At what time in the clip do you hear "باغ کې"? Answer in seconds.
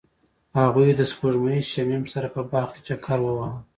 2.51-2.81